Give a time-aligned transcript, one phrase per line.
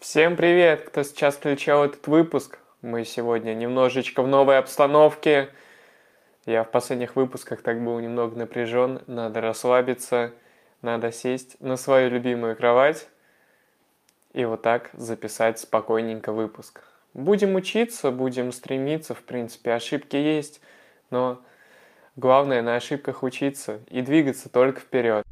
[0.00, 2.58] Всем привет, кто сейчас включал этот выпуск.
[2.80, 5.50] Мы сегодня немножечко в новой обстановке.
[6.46, 9.02] Я в последних выпусках так был немного напряжен.
[9.06, 10.32] Надо расслабиться,
[10.80, 13.08] надо сесть на свою любимую кровать
[14.32, 16.80] и вот так записать спокойненько выпуск.
[17.12, 20.62] Будем учиться, будем стремиться, в принципе, ошибки есть,
[21.10, 21.42] но
[22.16, 25.26] главное на ошибках учиться и двигаться только вперед.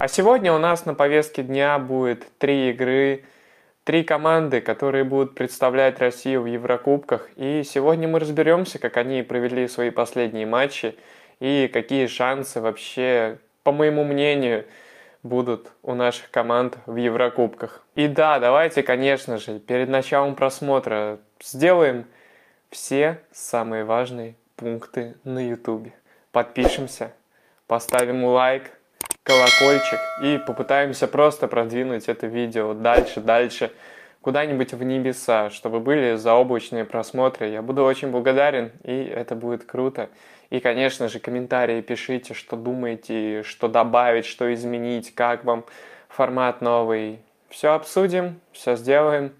[0.00, 3.24] А сегодня у нас на повестке дня будет три игры,
[3.82, 7.28] три команды, которые будут представлять Россию в Еврокубках.
[7.34, 10.96] И сегодня мы разберемся, как они провели свои последние матчи
[11.40, 14.66] и какие шансы вообще, по моему мнению,
[15.24, 17.82] будут у наших команд в Еврокубках.
[17.96, 22.06] И да, давайте, конечно же, перед началом просмотра сделаем
[22.70, 25.88] все самые важные пункты на YouTube.
[26.30, 27.12] Подпишемся,
[27.66, 28.77] поставим лайк,
[29.28, 33.70] колокольчик и попытаемся просто продвинуть это видео дальше, дальше,
[34.22, 37.48] куда-нибудь в небеса, чтобы были заоблачные просмотры.
[37.48, 40.08] Я буду очень благодарен, и это будет круто.
[40.48, 45.66] И, конечно же, комментарии пишите, что думаете, что добавить, что изменить, как вам
[46.08, 47.18] формат новый.
[47.50, 49.32] Все обсудим, все сделаем,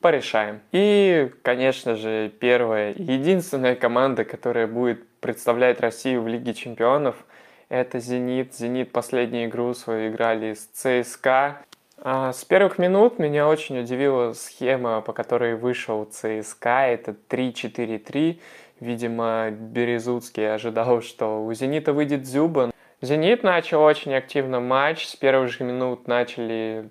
[0.00, 0.60] порешаем.
[0.72, 7.14] И, конечно же, первая и единственная команда, которая будет представлять Россию в Лиге Чемпионов–
[7.70, 8.54] это «Зенит».
[8.54, 11.62] «Зенит» последнюю игру свою играли с ЦСКА.
[12.02, 16.88] А с первых минут меня очень удивила схема, по которой вышел ЦСКА.
[16.88, 18.38] Это 3-4-3.
[18.80, 22.72] Видимо, Березуцкий ожидал, что у «Зенита» выйдет Зюба.
[23.00, 25.06] «Зенит» начал очень активно матч.
[25.06, 26.90] С первых же минут начали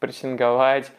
[0.00, 0.90] прессинговать.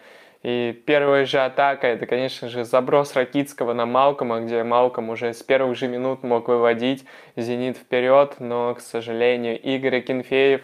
[0.43, 5.41] И первая же атака, это, конечно же, заброс Ракитского на Малкома, где Малком уже с
[5.41, 10.61] первых же минут мог выводить «Зенит» вперед, но, к сожалению, Игорь Акинфеев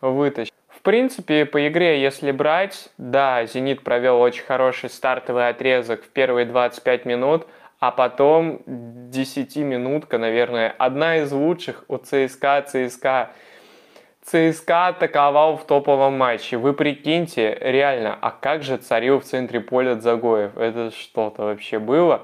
[0.00, 0.52] вытащил.
[0.68, 6.44] В принципе, по игре, если брать, да, «Зенит» провел очень хороший стартовый отрезок в первые
[6.44, 7.46] 25 минут,
[7.78, 13.30] а потом 10-минутка, наверное, одна из лучших у ЦСКА,
[14.24, 16.56] ЦСКА атаковал в топовом матче.
[16.56, 20.56] Вы прикиньте, реально, а как же царил в центре поля Дзагоев?
[20.56, 22.22] Это что-то вообще было.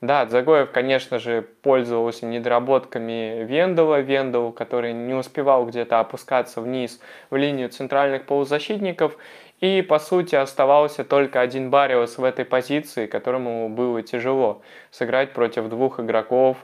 [0.00, 7.36] Да, Дзагоев, конечно же, пользовался недоработками Вендела, Вендел, который не успевал где-то опускаться вниз в
[7.36, 9.16] линию центральных полузащитников,
[9.60, 15.68] и, по сути, оставался только один Бариус в этой позиции, которому было тяжело сыграть против
[15.68, 16.56] двух игроков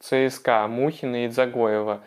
[0.00, 2.00] ЦСКА, Мухина и Дзагоева.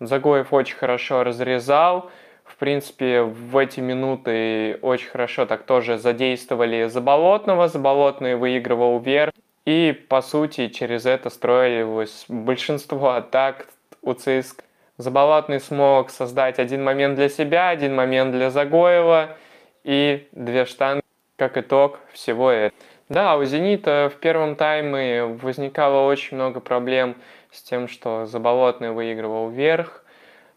[0.00, 2.10] Загоев очень хорошо разрезал.
[2.44, 7.68] В принципе, в эти минуты очень хорошо так тоже задействовали Заболотного.
[7.68, 9.32] Заболотный выигрывал вверх.
[9.66, 13.66] И, по сути, через это строилось большинство атак
[14.02, 14.64] у ЦСКА.
[14.96, 19.36] Заболотный смог создать один момент для себя, один момент для Загоева
[19.84, 21.02] и две штанги.
[21.36, 22.72] Как итог всего этого.
[23.08, 27.14] Да, у «Зенита» в первом тайме возникало очень много проблем
[27.50, 30.04] с тем, что Заболотный выигрывал вверх,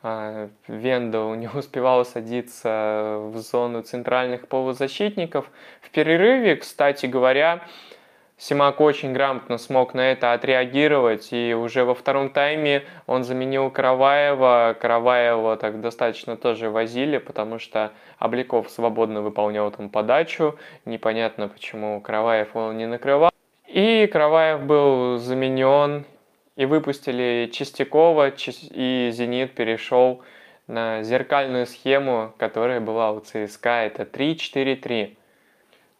[0.04, 5.50] а Вендел не успевал садиться в зону центральных полузащитников.
[5.82, 7.62] В перерыве, кстати говоря,
[8.42, 14.76] Симак очень грамотно смог на это отреагировать, и уже во втором тайме он заменил Караваева.
[14.82, 20.58] Караваева так достаточно тоже возили, потому что Обликов свободно выполнял там подачу.
[20.86, 23.30] Непонятно, почему Караваев он не накрывал.
[23.68, 26.06] И Караваев был заменен,
[26.56, 28.34] и выпустили Чистякова,
[28.72, 30.22] и «Зенит» перешел
[30.68, 35.18] на зеркальную схему, которая была у ЦСКА, это 3-4-3.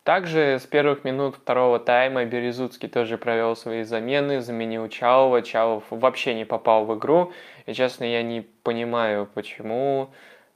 [0.04, 5.44] Также с первых минут второго тайма Березуцкий тоже провел свои замены, заменил Чалова.
[5.44, 7.34] Чалов вообще не попал в игру.
[7.68, 10.10] И честно, я не понимаю, почему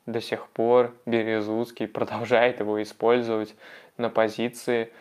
[0.08, 3.54] до сих пор Березуцкий продолжает его использовать
[3.98, 4.92] на позиции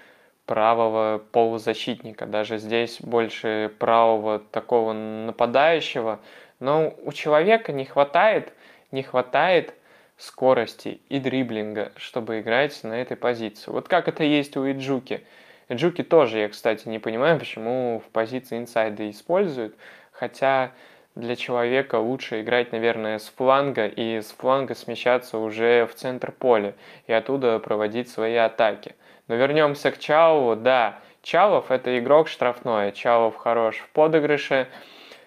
[0.47, 2.27] правого полузащитника.
[2.27, 6.21] Даже здесь больше правого такого нападающего.
[6.61, 8.53] Но у человека не хватает,
[8.91, 9.75] не хватает
[10.17, 13.71] скорости и дриблинга, чтобы играть на этой позиции.
[13.71, 15.25] Вот как это есть у Иджуки.
[15.69, 19.75] Иджуки тоже, я, кстати, не понимаю, почему в позиции инсайда используют.
[20.13, 20.73] Хотя
[21.15, 26.75] для человека лучше играть, наверное, с фланга и с фланга смещаться уже в центр поля
[27.07, 28.95] и оттуда проводить свои атаки.
[29.29, 30.57] Но вернемся к Чалову.
[30.57, 32.93] Да, Чалов это игрок штрафной.
[32.93, 34.69] Чалов хорош в подыгрыше,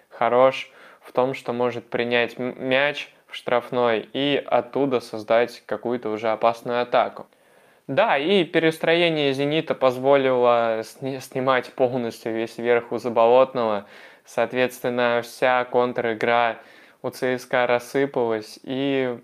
[0.08, 6.82] хорош в том, что может принять мяч в штрафной и оттуда создать какую-то уже опасную
[6.82, 7.26] атаку.
[7.86, 13.86] Да, и перестроение «Зенита» позволило снимать полностью весь верх у Заболотного.
[14.26, 16.58] Соответственно, вся контр-игра
[17.00, 18.58] у ЦСКА рассыпалась.
[18.62, 19.18] И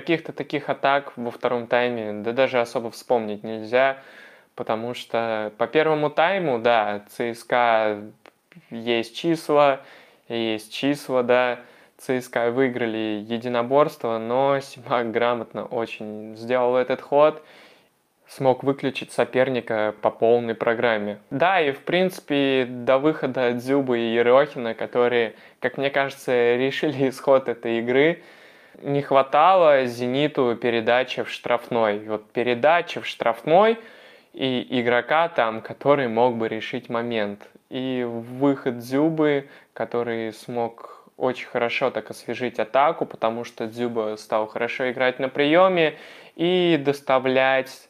[0.00, 3.96] каких-то таких атак во втором тайме, да даже особо вспомнить нельзя,
[4.54, 8.02] потому что по первому тайму, да, ЦСКА
[8.70, 9.80] есть числа,
[10.28, 11.60] есть числа, да,
[11.96, 17.42] ЦСКА выиграли единоборство, но Симак грамотно очень сделал этот ход,
[18.28, 21.20] смог выключить соперника по полной программе.
[21.30, 27.48] Да, и в принципе до выхода Дзюбы и Ерохина, которые, как мне кажется, решили исход
[27.48, 28.22] этой игры,
[28.82, 32.00] не хватало «Зениту» передачи в штрафной.
[32.00, 33.78] Вот передача в штрафной
[34.32, 37.48] и игрока там, который мог бы решить момент.
[37.70, 44.90] И выход Дзюбы, который смог очень хорошо так освежить атаку, потому что Дзюба стал хорошо
[44.90, 45.96] играть на приеме
[46.36, 47.88] и доставлять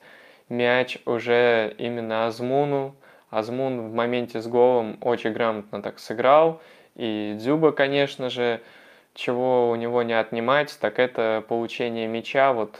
[0.48, 2.94] мяч уже именно Азмуну.
[3.30, 6.62] Азмун в моменте с голом очень грамотно так сыграл.
[6.94, 8.60] И Дзюба, конечно же,
[9.16, 12.52] чего у него не отнимать, так это получение мяча.
[12.52, 12.76] Вот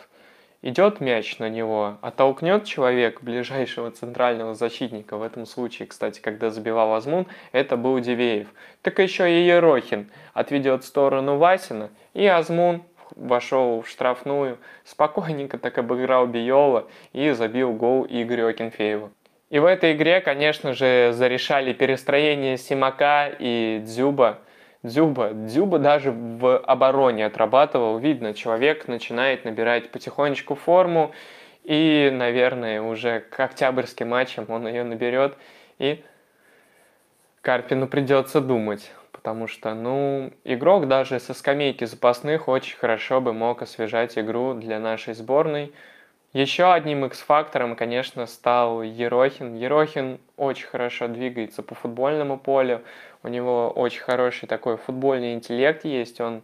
[0.63, 5.17] идет мяч на него, оттолкнет человек ближайшего центрального защитника.
[5.17, 8.49] В этом случае, кстати, когда забивал Азмун, это был Дивеев.
[8.83, 12.83] Так еще и Ерохин отведет в сторону Васина, и Азмун
[13.15, 19.11] вошел в штрафную, спокойненько так обыграл Биола и забил гол Игорю Акинфееву.
[19.49, 24.41] И в этой игре, конечно же, зарешали перестроение Симака и Дзюба–
[24.87, 25.31] Дзюба.
[25.33, 27.99] Дзюба даже в обороне отрабатывал.
[27.99, 31.13] Видно, человек начинает набирать потихонечку форму.
[31.65, 35.37] И, наверное, уже к октябрьским матчам он ее наберет.
[35.79, 36.05] И
[37.43, 38.93] Карпину придется думать.
[39.11, 44.79] Потому что, ну, игрок даже со скамейки запасных очень хорошо бы мог освежать игру для
[44.79, 45.73] нашей сборной.
[46.37, 49.55] Еще одним X-фактором, конечно, стал Ерохин.
[49.55, 52.83] Ерохин очень хорошо двигается по футбольному полю.
[53.23, 56.43] У него очень хороший такой футбольный интеллект есть, он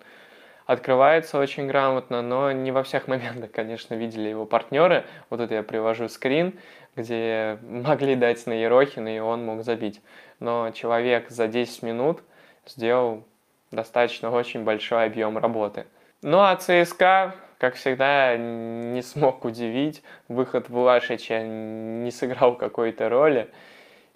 [0.64, 5.04] открывается очень грамотно, но не во всех моментах, конечно, видели его партнеры.
[5.28, 6.58] Вот это я привожу скрин,
[6.96, 10.00] где могли дать на Ерохина, и он мог забить.
[10.40, 12.22] Но человек за 10 минут
[12.64, 13.24] сделал
[13.70, 15.84] достаточно очень большой объем работы.
[16.22, 20.02] Ну а ЦСКА, как всегда, не смог удивить.
[20.26, 23.48] Выход Влашича не сыграл какой-то роли.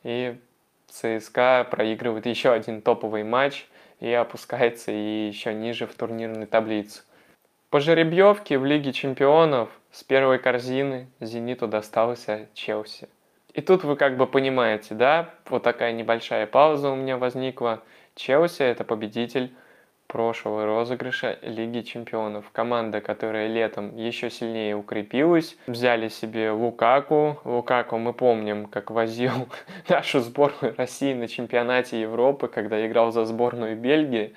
[0.03, 0.37] И
[0.89, 3.69] ЦСКА проигрывает еще один топовый матч
[4.01, 7.05] и опускается и еще ниже в турнирной таблице.
[7.71, 13.09] По жеребьевке в Лиге чемпионов с первой корзины «Зениту» достался Челси.
[13.55, 17.85] И тут вы как бы понимаете, да, вот такая небольшая пауза у меня возникла.
[18.17, 19.55] Челси– это победитель
[20.17, 22.47] прошлого розыгрыша Лиги Чемпионов.
[22.51, 27.39] Команда, которая летом еще сильнее укрепилась, взяли себе Лукаку.
[27.45, 29.47] Лукаку мы помним, как возил
[29.91, 34.33] нашу сборную России на чемпионате Европы, когда играл за сборную Бельгии.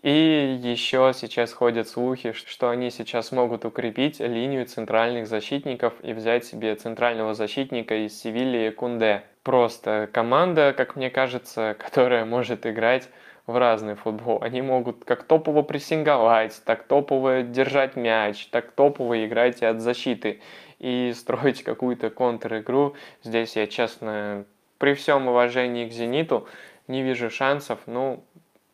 [0.00, 6.46] И еще сейчас ходят слухи, что они сейчас могут укрепить линию центральных защитников и взять
[6.46, 9.24] себе центрального защитника из Севильи Кунде.
[9.42, 13.10] Просто команда, как мне кажется, которая может играть
[13.46, 14.38] в разный футбол.
[14.42, 20.40] Они могут как топово прессинговать, так топово держать мяч, так топово играть от защиты
[20.78, 22.94] и строить какую-то контр-игру.
[23.22, 24.44] Здесь я, честно,
[24.78, 26.48] при всем уважении к «Зениту»
[26.88, 28.22] не вижу шансов, ну,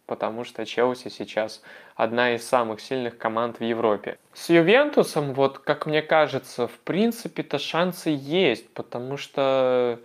[0.06, 1.62] потому что Челси сейчас
[1.94, 4.18] одна из самых сильных команд в Европе.
[4.32, 10.00] С Ювентусом, вот как мне кажется, в принципе-то шансы есть, потому что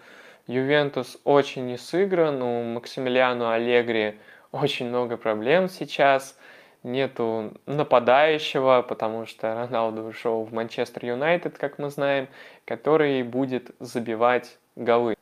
[0.45, 4.17] Ювентус очень не сыгран, у Максимилиану Аллегри
[4.51, 6.38] очень много проблем сейчас.
[6.84, 12.27] Нету нападающего, потому что Роналду ушел в Манчестер Юнайтед, как мы знаем,
[12.66, 15.16] который будет забивать голы.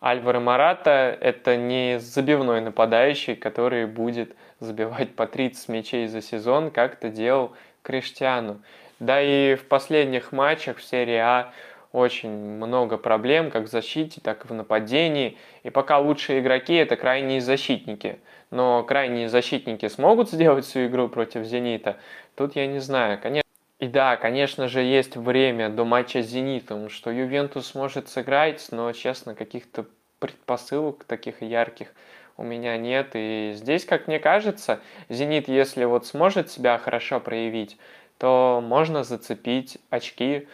[0.00, 6.94] Альваро Марата– это не забивной нападающий, который будет забивать по 30 мячей за сезон, как
[6.94, 8.60] это делал Криштиану.
[9.00, 11.52] Да и в последних матчах в серии А
[11.90, 15.36] очень много проблем, как в защите, так и в нападении.
[15.64, 21.44] И пока лучшие игроки– это крайние защитники– но крайние защитники смогут сделать всю игру против
[21.44, 21.98] «Зенита»,
[22.34, 23.20] тут я не знаю.
[23.20, 28.66] Конечно, и да, конечно же, есть время до матча с «Зенитом», что Ювентус может сыграть,
[28.70, 29.86] но, честно, каких-то
[30.18, 31.88] предпосылок таких ярких
[32.36, 33.10] у меня нет.
[33.14, 37.76] И здесь, как мне кажется, «Зенит», если вот сможет себя хорошо проявить,
[38.18, 40.48] то можно зацепить очки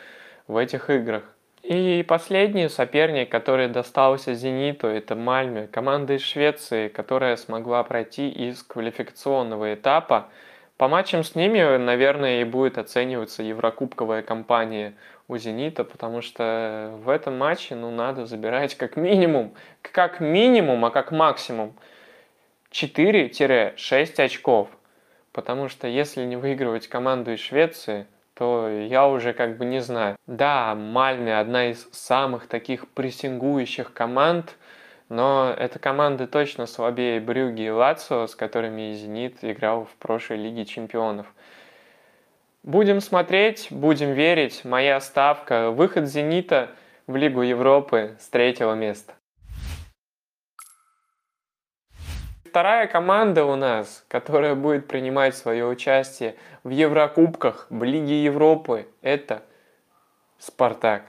[0.46, 1.33] в этих играх.
[1.64, 8.62] И последний соперник, который достался «Зениту», это Мальме, команда из Швеции, которая смогла пройти из
[8.62, 10.28] квалификационного этапа.
[10.76, 14.92] По матчам с ними, наверное, и будет оцениваться еврокубковая кампания
[15.26, 20.90] у «Зенита», потому что в этом матче ну, надо забирать как минимум, как минимум, а
[20.90, 21.72] как максимум
[22.72, 24.68] 4-6 очков.
[25.32, 30.16] Потому что если не выигрывать команду из Швеции, то я уже как бы не знаю.
[30.26, 34.56] Да, Мальме одна из самых таких прессингующих команд,
[35.08, 40.64] но эта команда точно слабее Брюги и Лацио, с которыми «Зенит» играл в прошлой Лиге
[40.64, 41.26] чемпионов.
[42.62, 44.64] Будем смотреть, будем верить.
[44.64, 46.70] Моя ставка– выход «Зенита»
[47.06, 49.14] в Лигу Европы с третьего места.
[52.54, 59.42] Вторая команда у нас, которая будет принимать свое участие в Еврокубках, в Лиге Европы, это
[60.38, 61.02] Спартак.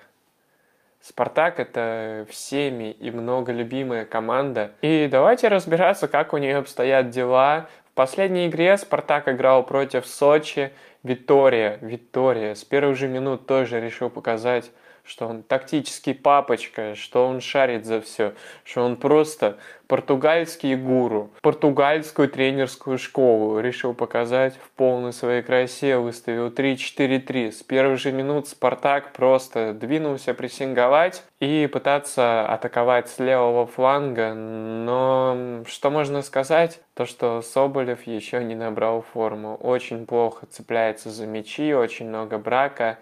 [1.00, 4.72] Спартак это всеми и много любимая команда.
[4.82, 7.68] И давайте разбираться, как у нее обстоят дела.
[7.92, 10.72] В последней игре Спартак играл против Сочи.
[11.04, 14.72] Витория, Витория с первых же минут тоже решил показать
[15.06, 18.34] что он тактический папочка, что он шарит за все,
[18.64, 19.58] что он просто
[19.88, 27.52] португальский гуру, португальскую тренерскую школу решил показать в полной своей красе, выставил 3-4-3.
[27.52, 35.64] С первых же минут Спартак просто двинулся прессинговать и пытаться атаковать с левого фланга, но
[35.68, 36.80] что можно сказать?
[36.96, 42.98] То, что Соболев еще не набрал форму, очень плохо цепляется за мячи, очень много брака,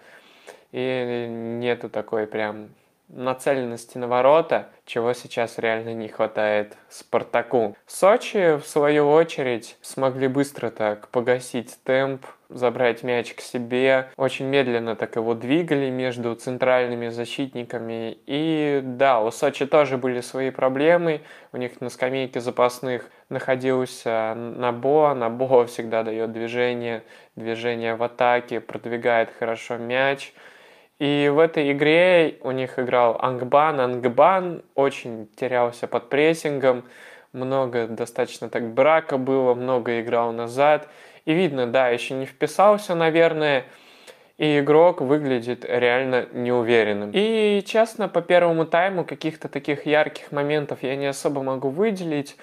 [0.74, 2.70] и нету такой прям
[3.08, 7.76] нацеленности на ворота, чего сейчас реально не хватает Спартаку.
[7.86, 14.08] Сочи, в свою очередь, смогли быстро так погасить темп, забрать мяч к себе.
[14.16, 18.18] Очень медленно так его двигали между центральными защитниками.
[18.26, 21.20] И да, у Сочи тоже были свои проблемы.
[21.52, 25.14] У них на скамейке запасных находился Набо.
[25.14, 27.04] Набо всегда дает движение,
[27.36, 30.32] движение в атаке, продвигает хорошо мяч.
[30.98, 33.80] И в этой игре у них играл Ангбан.
[33.80, 36.84] Ангбан очень терялся под прессингом,
[37.32, 40.88] много достаточно так брака было, много играл назад.
[41.24, 43.64] И видно, да, еще не вписался, наверное,
[44.38, 47.10] и игрок выглядит реально неуверенным.
[47.12, 52.36] И, честно, по первому тайму каких-то таких ярких моментов я не особо могу выделить.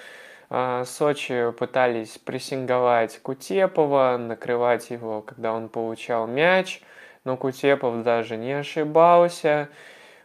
[0.49, 6.81] А, Сочи пытались прессинговать Кутепова, накрывать его, когда он получал мяч–
[7.23, 9.69] но Кутепов даже не ошибался.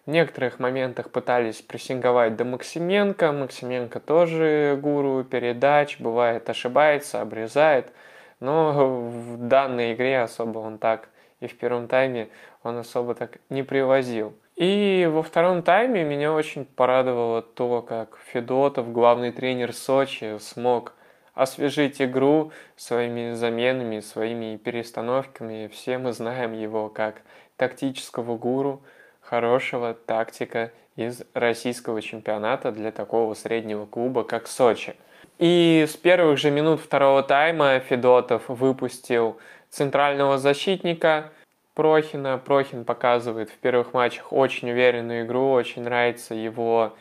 [0.06, 3.32] В некоторых моментах пытались прессинговать до Максименко.
[3.32, 7.92] Максименко тоже гуру передач, бывает ошибается, обрезает.
[8.40, 11.08] Но в данной игре особо он так
[11.40, 12.28] и в первом тайме
[12.62, 14.34] он особо так не привозил.
[14.56, 20.94] И во втором тайме меня очень порадовало то, как Федотов, главный тренер Сочи, смог
[21.36, 25.68] освежить игру своими заменами, своими перестановками.
[25.72, 27.22] Все мы знаем его как
[27.56, 28.82] тактического гуру,
[29.20, 34.96] хорошего тактика из российского чемпионата для такого среднего клуба, как Сочи.
[35.38, 39.36] И с первых же минут второго тайма Федотов выпустил
[39.68, 41.30] центрального защитника
[41.74, 42.40] Прохина.
[42.42, 46.96] Прохин показывает в первых матчах очень уверенную игру, очень нравится его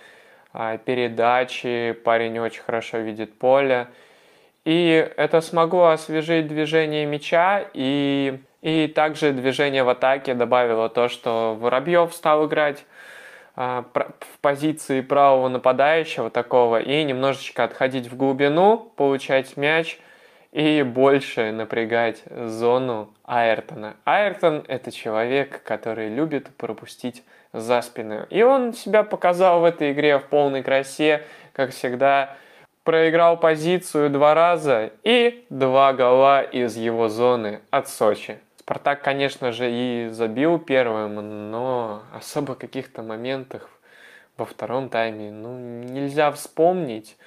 [0.52, 3.88] а, передачи, парень очень хорошо видит поле.
[4.66, 11.56] И это смогло освежить движение мяча и, и также движение в атаке добавило то, что
[11.60, 12.84] Воробьев стал играть
[13.56, 20.00] а, в позиции правого нападающего такого и немножечко отходить в глубину, получать мяч
[20.52, 23.96] и больше напрягать зону Айртона.
[24.04, 28.26] Айртон– это человек, который любит пропустить за спину.
[28.32, 32.36] И он себя показал в этой игре в полной красе, как всегда,
[32.86, 38.40] проиграл позицию два раза и два гола из его зоны от Сочи.
[38.60, 43.70] Спартак, конечно же, и забил первым, но особо каких-то моментах
[44.38, 47.18] во втором тайме ну, нельзя вспомнить.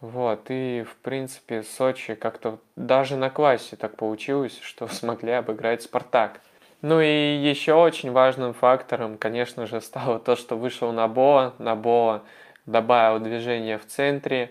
[0.00, 6.40] Вот, и, в принципе, Сочи как-то даже на классе так получилось, что смогли обыграть Спартак.
[6.82, 11.54] Ну и еще очень важным фактором, конечно же, стало то, что вышел Набоа.
[11.58, 12.22] Набоа
[12.66, 14.50] добавил движение в центре,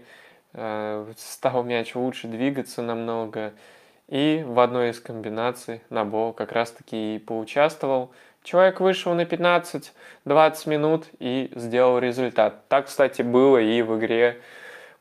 [0.53, 3.53] стал мяч лучше двигаться намного.
[4.07, 8.11] И в одной из комбинаций Набо как раз-таки и поучаствовал.
[8.43, 9.93] Человек вышел на 15-20
[10.65, 12.67] минут и сделал результат.
[12.67, 14.41] Так, кстати, было и в игре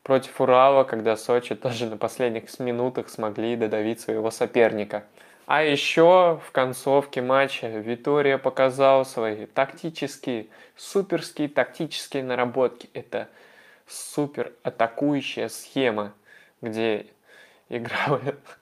[0.03, 5.03] против Урала, когда Сочи тоже на последних минутах смогли додавить своего соперника.
[5.45, 12.89] А еще в концовке матча Витория показал свои тактические, суперские тактические наработки.
[12.93, 13.27] Это
[13.91, 16.13] супер атакующая схема,
[16.61, 17.07] где
[17.69, 18.19] играл,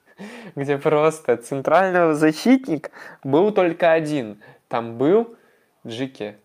[0.56, 2.90] где просто центрального защитник
[3.24, 4.42] был только один.
[4.68, 5.36] Там был
[5.86, 6.36] Джики.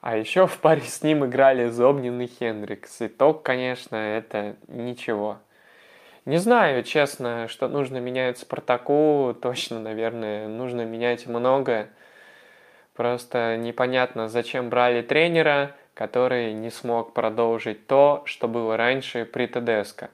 [0.00, 2.96] А еще в паре с ним играли Зобнин и Хендрикс.
[3.00, 5.38] Итог, конечно, это ничего.
[6.26, 9.34] Не знаю, честно, что нужно менять Спартаку.
[9.40, 11.88] Точно, наверное, нужно менять многое.
[12.94, 20.10] Просто непонятно, зачем брали тренера, который не смог продолжить то, что было раньше при ТДСК.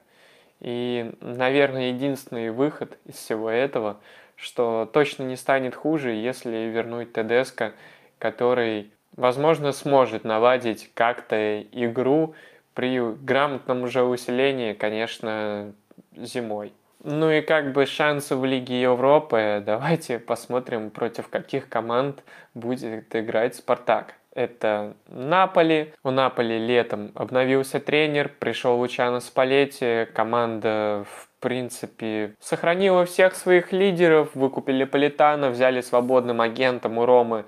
[0.59, 3.97] И, наверное, единственный выход из всего этого,
[4.35, 7.73] что точно не станет хуже, если вернуть ТДСК,
[8.19, 12.35] который, возможно, сможет наладить как-то игру
[12.75, 15.73] при грамотном уже усилении, конечно,
[16.15, 16.73] зимой.
[17.03, 22.23] Ну и как бы шансы в Лиге Европы, давайте посмотрим, против каких команд
[22.53, 24.13] будет играть Спартак.
[24.33, 25.93] Это Наполи.
[26.03, 34.33] У Наполи летом обновился тренер, пришел Лучано Спалетти, команда в принципе, сохранила всех своих лидеров,
[34.35, 37.45] выкупили Политана, взяли свободным агентом у Ромы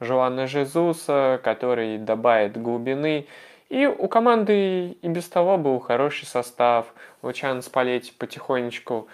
[0.00, 3.26] Жуана Жезуса, который добавит глубины.
[3.68, 6.86] И у команды и без того был хороший состав.
[7.22, 9.08] Лучан Спалетти потихонечку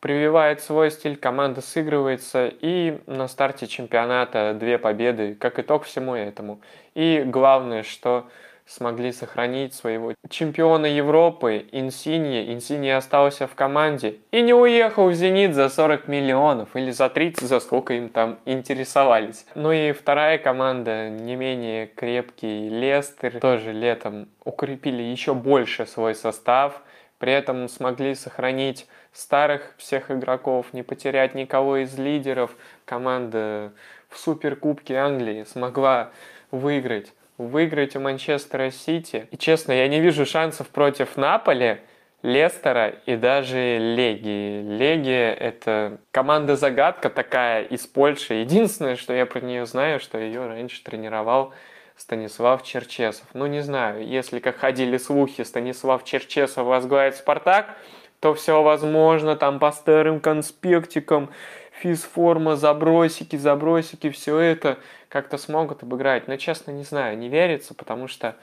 [0.00, 6.60] прививает свой стиль, команда сыгрывается, и на старте чемпионата две победы, как итог всему этому.
[6.94, 8.26] И главное, что
[8.68, 12.52] смогли сохранить своего чемпиона Европы Инсинье.
[12.52, 17.48] Инсинье остался в команде и не уехал в «Зенит» за 40 миллионов или за 30,
[17.48, 19.46] за сколько им там интересовались.
[19.54, 26.82] Ну и вторая команда, не менее крепкий Лестер, тоже летом укрепили еще больше свой состав,
[27.18, 32.56] при этом смогли сохранить старых всех игроков, не потерять никого из лидеров.
[32.84, 33.72] Команда
[34.08, 36.10] в Суперкубке Англии смогла
[36.50, 39.28] выиграть выиграть у Манчестера Сити.
[39.30, 41.78] И честно, я не вижу шансов против Наполи,
[42.22, 44.60] Лестера и даже Легии.
[44.76, 48.34] Легия— это команда-загадка такая из Польши.
[48.34, 51.54] Единственное, что я про нее знаю, что ее раньше тренировал
[51.98, 53.26] Станислав Черчесов.
[53.34, 57.76] Ну, не знаю, если, как ходили слухи, Станислав Черчесов возглавит «Спартак»,
[58.20, 61.30] то все возможно, там по старым конспектикам,
[61.72, 64.78] физформа, забросики, забросики, все это
[65.08, 66.28] как-то смогут обыграть.
[66.28, 68.36] Но, честно, не знаю, не верится, потому что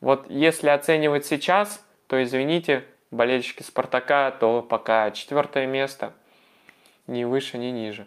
[0.00, 6.12] вот если оценивать сейчас, то, извините, болельщики «Спартака», то пока четвертое место,
[7.08, 8.06] ни выше, ни ниже.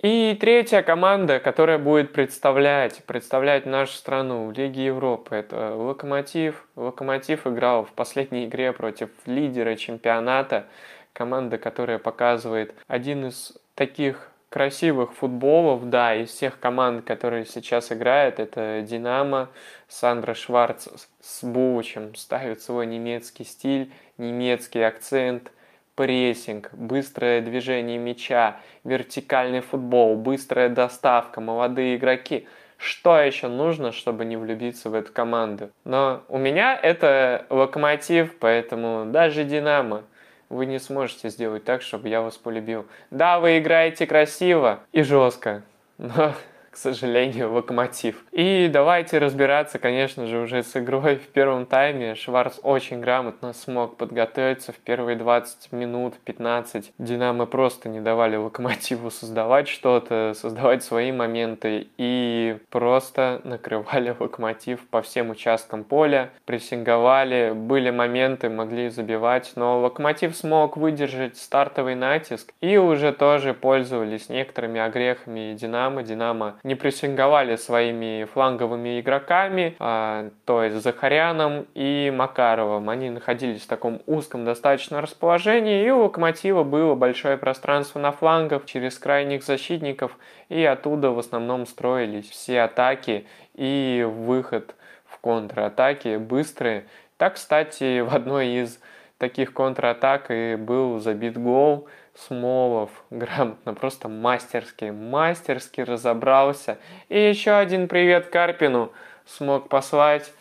[0.00, 6.68] И третья команда, которая будет представлять, представлять нашу страну в Лиге Европы, это Локомотив.
[6.76, 10.66] Локомотив играл в последней игре против лидера чемпионата,
[11.12, 18.38] команда, которая показывает один из таких красивых футболов, да, из всех команд, которые сейчас играют,
[18.38, 19.48] это Динамо,
[19.88, 20.86] Сандра Шварц
[21.20, 25.50] с Бучем ставит свой немецкий стиль, немецкий акцент–
[25.98, 32.46] прессинг, быстрое движение мяча, вертикальный футбол, быстрая доставка, молодые игроки.
[32.76, 35.70] Что еще нужно, чтобы не влюбиться в эту команду?
[35.82, 40.04] Но у меня это локомотив, поэтому даже Динамо
[40.48, 42.86] вы не сможете сделать так, чтобы я вас полюбил.
[43.10, 45.64] Да, вы играете красиво и жестко,
[45.98, 46.32] но
[46.76, 48.24] сожалению, локомотив.
[48.32, 52.14] И давайте разбираться, конечно же, уже с игрой в первом тайме.
[52.14, 56.92] Шварц очень грамотно смог подготовиться в первые 20 минут, 15.
[56.98, 65.02] Динамо просто не давали локомотиву создавать что-то, создавать свои моменты и просто накрывали локомотив по
[65.02, 72.76] всем участкам поля, прессинговали, были моменты, могли забивать, но локомотив смог выдержать стартовый натиск и
[72.76, 76.02] уже тоже пользовались некоторыми огрехами Динамо.
[76.02, 82.90] Динамо не прессинговали своими фланговыми игроками, а, то есть Захаряном и Макаровым.
[82.90, 88.66] Они находились в таком узком достаточно расположении, и у Локомотива было большое пространство на флангах
[88.66, 90.16] через крайних защитников,
[90.48, 94.74] и оттуда в основном строились все атаки и выход
[95.06, 96.86] в контратаки быстрые.
[97.16, 98.80] Так, кстати, в одной из
[99.18, 101.88] таких контратак и был забит гол
[102.26, 106.78] Смолов грамотно, просто мастерски, мастерски разобрался.
[107.08, 108.92] И еще один привет Карпину
[109.24, 110.32] смог послать.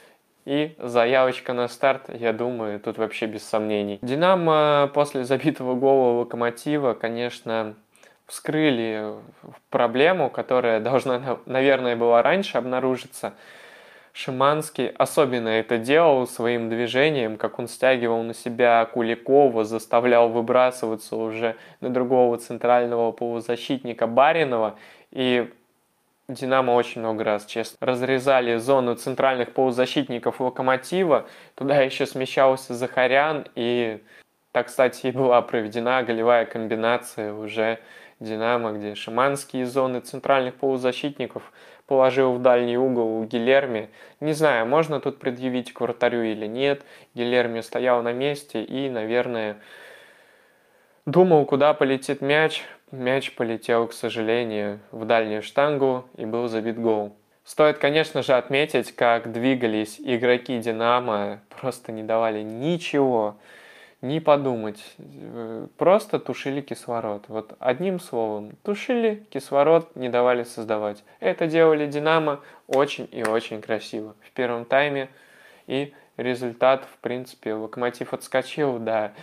[0.46, 4.00] И заявочка на старт, я думаю, тут вообще без сомнений.
[4.02, 7.76] Динамо после забитого гола Локомотива, конечно,
[8.26, 9.14] вскрыли
[9.70, 13.34] проблему, которая должна, наверное, была раньше обнаружиться–
[14.18, 21.56] Шиманский особенно это делал своим движением, как он стягивал на себя Куликова, заставлял выбрасываться уже
[21.82, 24.80] на другого центрального полузащитника Баринова.
[25.12, 25.54] И
[26.28, 31.28] Динамо очень много раз, честно, разрезали зону центральных полузащитников Локомотива.
[31.54, 33.46] Туда еще смещался Захарян.
[33.54, 34.02] И
[34.52, 37.78] так, кстати, и была проведена голевая комбинация уже
[38.20, 41.44] Динамо, где Шиманские зоны центральных полузащитников
[41.88, 43.90] положил в дальний угол Гилерми.
[44.20, 46.84] Не знаю, можно тут предъявить к вратарю или нет.
[47.16, 49.58] Гилерми стоял на месте и, наверное,
[51.06, 52.64] думал, куда полетит мяч.
[52.92, 57.16] Мяч полетел, к сожалению, в дальнюю штангу и был забит гол.
[57.44, 63.38] Стоит, конечно же, отметить, как двигались игроки «Динамо», просто не давали ничего,
[64.02, 64.96] не подумать,
[65.78, 67.26] просто тушили кислород.
[67.28, 71.04] Вот одним словом, тушили кислород, не давали создавать.
[71.20, 74.16] Это делали «Динамо» очень и очень красиво.
[74.22, 75.10] В первом тайме,
[75.66, 79.14] и результат, в принципе, «Локомотив» отскочил до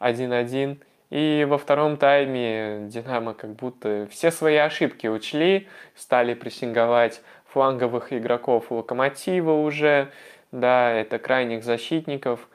[0.00, 0.78] 1-1,
[1.10, 8.70] и во втором тайме «Динамо» как будто все свои ошибки учли, стали прессинговать фланговых игроков
[8.70, 10.10] Локомотива уже,
[10.50, 12.48] да, это крайних защитников,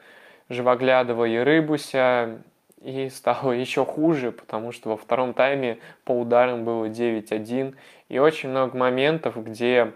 [0.48, 2.42] Живоглядова и Рыбуся,
[2.82, 7.74] и стало еще хуже, потому что во втором тайме по ударам было 9-1,
[8.08, 9.92] и очень много моментов, где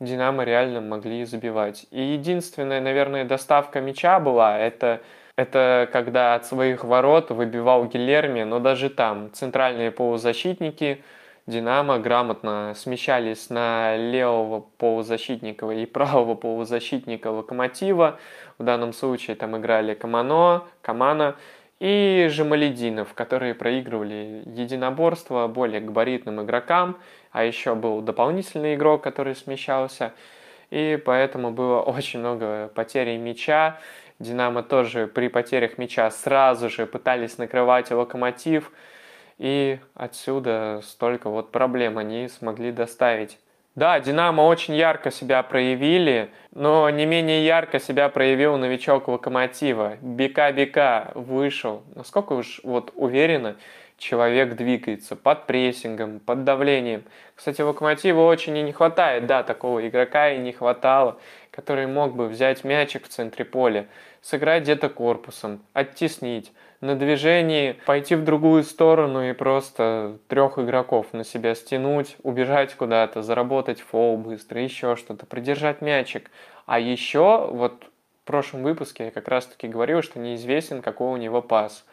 [0.00, 1.86] Динамо реально могли забивать.
[1.90, 5.00] И единственная, наверное, доставка мяча была, это,
[5.36, 11.02] это когда от своих ворот выбивал Гилерми, но даже там центральные полузащитники–
[11.48, 18.18] Динамо грамотно смещались на левого полузащитника и правого полузащитника Локомотива.
[18.58, 21.36] В данном случае там играли Камано, Камана
[21.80, 26.98] и Жемалединов, которые проигрывали единоборство более габаритным игрокам,
[27.32, 30.12] а еще был дополнительный игрок, который смещался,
[30.68, 33.80] и поэтому было очень много потерь мяча.
[34.18, 38.70] Динамо тоже при потерях мяча сразу же пытались накрывать локомотив,
[39.38, 43.38] и отсюда столько вот проблем они смогли доставить.
[43.74, 49.98] Да, Динамо очень ярко себя проявили, но не менее ярко себя проявил новичок Локомотива.
[50.00, 51.84] Бека-бека вышел.
[51.94, 53.54] Насколько уж вот уверенно
[53.96, 57.04] человек двигается под прессингом, под давлением.
[57.36, 61.18] Кстати, Локомотиву очень и не хватает, да, такого игрока и не хватало,
[61.52, 63.86] который мог бы взять мячик в центре поля,
[64.22, 71.24] сыграть где-то корпусом, оттеснить, на движении пойти в другую сторону и просто трех игроков на
[71.24, 76.30] себя стянуть, убежать куда-то, заработать фол быстро, еще что-то, придержать мячик.
[76.66, 77.84] А еще, вот
[78.22, 81.84] в прошлом выпуске я как раз-таки говорил, что неизвестен, какой у него пас.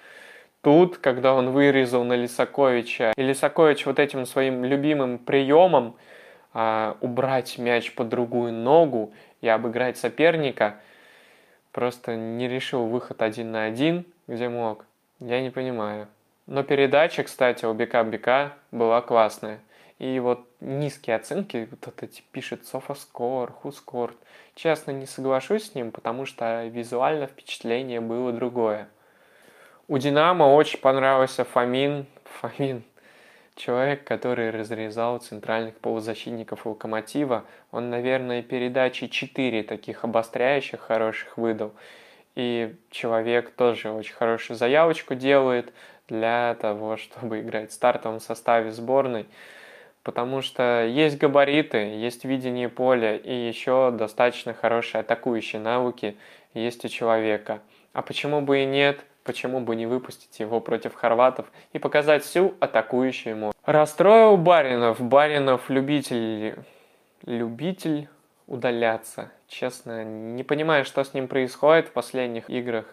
[0.62, 5.96] Тут, когда он вырезал на Лисаковича, и Лисакович вот этим своим любимым приемом
[6.54, 10.78] а, убрать мяч под другую ногу и обыграть соперника,
[11.72, 14.86] просто не решил выход один на один, где мог.
[15.20, 16.08] Я не понимаю.
[16.48, 19.60] Но передача, кстати, у Бека Бека была классная.
[19.98, 24.18] И вот низкие оценки, вот это пишет Софаскор, Хускорт.
[24.54, 28.90] Честно, не соглашусь с ним, потому что визуально впечатление было другое.
[29.88, 32.06] У Динамо очень понравился Фомин.
[32.26, 32.84] Фомин.
[33.56, 37.46] Человек, который разрезал центральных полузащитников Локомотива.
[37.72, 41.72] Он, наверное, передачи 4 таких обостряющих хороших выдал.
[42.36, 45.74] И человек тоже очень хорошую заявочку делает
[46.08, 49.26] для того, чтобы играть в стартовом составе сборной.
[50.04, 56.16] Потому что есть габариты, есть видение поля и еще достаточно хорошие атакующие навыки
[56.54, 57.62] есть у человека.
[57.92, 59.00] А почему бы и нет?
[59.24, 63.52] Почему бы не выпустить его против хорватов и показать всю атакующую ему?
[63.66, 65.02] Расстроил Баринов.
[65.02, 66.56] Баринов любитель...
[67.26, 68.08] Любитель
[68.48, 69.32] удаляться.
[69.48, 72.86] Честно, не понимаю, что с ним происходит в последних играх,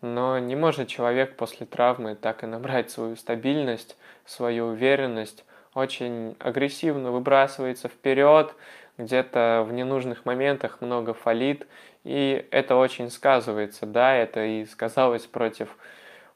[0.00, 5.44] но не может человек после травмы так и набрать свою стабильность, свою уверенность,
[5.74, 8.54] очень агрессивно выбрасывается вперед,
[8.98, 11.66] где-то в ненужных моментах много фалит,
[12.04, 15.76] и это очень сказывается, да, это и сказалось против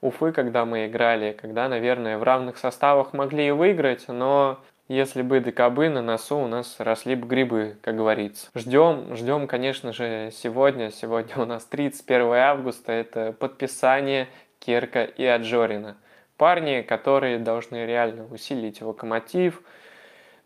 [0.01, 5.41] Уфы, когда мы играли, когда, наверное, в равных составах могли и выиграть, но если бы
[5.41, 8.49] докобы на носу у нас росли бы грибы, как говорится.
[8.55, 10.91] Ждем, ждем, конечно же, сегодня.
[10.91, 12.93] Сегодня у нас 31 августа.
[12.93, 15.97] Это подписание Керка и Аджорина.
[16.37, 19.63] Парни, которые должны реально усилить локомотив.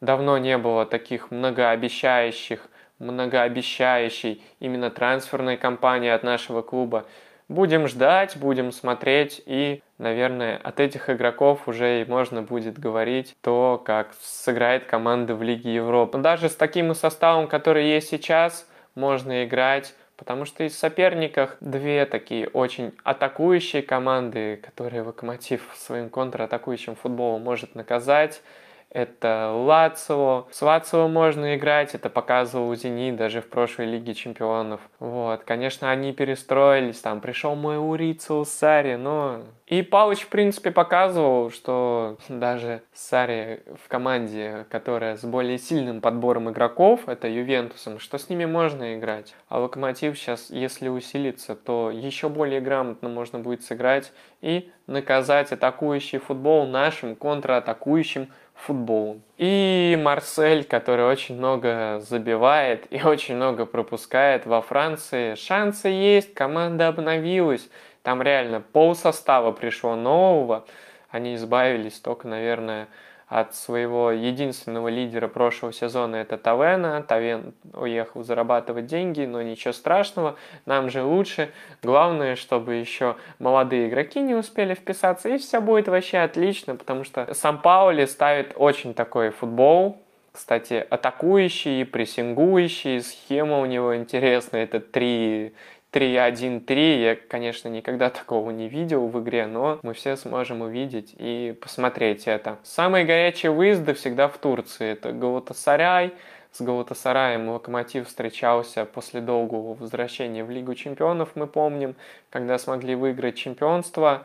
[0.00, 7.06] Давно не было таких многообещающих, многообещающей именно трансферной кампании от нашего клуба.
[7.48, 14.10] Будем ждать, будем смотреть и, наверное, от этих игроков уже можно будет говорить то, как
[14.20, 16.18] сыграет команда в Лиге Европы.
[16.18, 22.48] Даже с таким составом, который есть сейчас, можно играть, потому что из соперников две такие
[22.48, 28.42] очень атакующие команды, которые Локомотив своим контратакующим футболом может наказать.
[28.90, 30.46] Это Лацио.
[30.50, 34.80] С Лацио можно играть, это показывал Зенит даже в прошлой Лиге Чемпионов.
[34.98, 39.42] Вот, конечно, они перестроились, там пришел мой Урицио Сари, но...
[39.66, 46.48] И Палыч, в принципе, показывал, что даже Сари в команде, которая с более сильным подбором
[46.48, 49.34] игроков, это Ювентусом, что с ними можно играть.
[49.48, 56.18] А Локомотив сейчас, если усилится, то еще более грамотно можно будет сыграть и наказать атакующий
[56.18, 59.22] футбол нашим контратакующим футболом.
[59.36, 65.34] И Марсель, который очень много забивает и очень много пропускает во Франции.
[65.34, 67.68] Шансы есть, команда обновилась.
[68.02, 70.64] Там реально пол состава пришло нового.
[71.10, 72.88] Они избавились только, наверное,
[73.28, 77.02] от своего единственного лидера прошлого сезона, это Тавена.
[77.02, 81.50] Тавен уехал зарабатывать деньги, но ничего страшного, нам же лучше.
[81.82, 87.34] Главное, чтобы еще молодые игроки не успели вписаться, и все будет вообще отлично, потому что
[87.34, 89.98] сам Паули ставит очень такой футбол,
[90.32, 95.52] кстати, атакующий, прессингующий, схема у него интересная, это три
[95.98, 97.00] 3-1-3.
[97.00, 102.28] Я, конечно, никогда такого не видел в игре, но мы все сможем увидеть и посмотреть
[102.28, 102.58] это.
[102.62, 104.92] Самые горячие выезды всегда в Турции.
[104.92, 106.12] Это Галатасарай.
[106.52, 111.94] С Галатасараем Локомотив встречался после долгого возвращения в Лигу чемпионов, мы помним,
[112.30, 114.24] когда смогли выиграть чемпионство.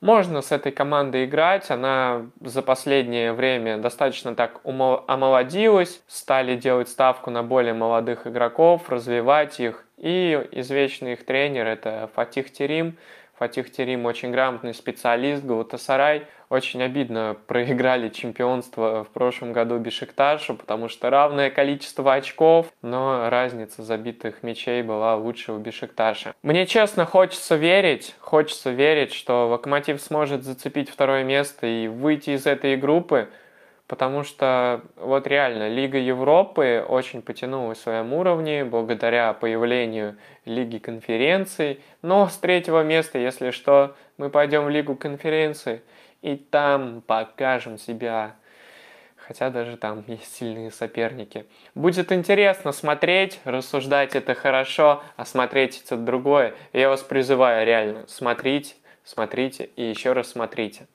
[0.00, 7.30] Можно с этой командой играть, она за последнее время достаточно так омолодилась, стали делать ставку
[7.30, 9.83] на более молодых игроков, развивать их.
[9.96, 12.96] И извечный их тренер это Фатих Терим.
[13.38, 16.26] Фатих Терим очень грамотный специалист, Галатасарай.
[16.50, 23.82] Очень обидно проиграли чемпионство в прошлом году Бешикташу, потому что равное количество очков, но разница
[23.82, 26.34] забитых мячей была лучше у Бешикташа.
[26.42, 32.46] Мне честно хочется верить, хочется верить, что Локомотив сможет зацепить второе место и выйти из
[32.46, 33.28] этой группы,
[33.86, 41.80] потому что вот реально Лига Европы очень потянулась в своем уровне благодаря появлению Лиги конференций,
[42.02, 45.82] но с третьего места, если что, мы пойдем в Лигу конференций
[46.22, 48.36] и там покажем себя.
[49.16, 51.46] Хотя даже там есть сильные соперники.
[51.74, 56.54] Будет интересно смотреть, рассуждать это хорошо, а смотреть это другое.
[56.74, 60.86] Я вас призываю реально, смотрите, смотрите и еще раз смотрите.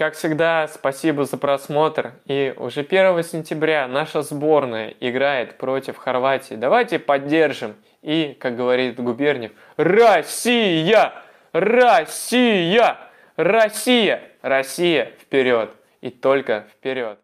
[0.00, 2.12] Как всегда, спасибо за просмотр.
[2.24, 6.54] И уже 1 сентября наша сборная играет против Хорватии.
[6.54, 7.76] Давайте поддержим.
[8.00, 11.12] И, как говорит Губерниев, Россия!
[11.52, 12.96] Россия!
[13.36, 14.22] Россия!
[14.40, 15.70] Россия вперед!
[16.00, 17.18] И только вперед!